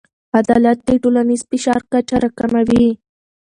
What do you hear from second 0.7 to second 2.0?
د ټولنیز فشار